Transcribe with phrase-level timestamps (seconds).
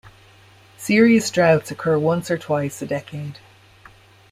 [0.77, 3.37] Serious droughts occur once or twice a decade.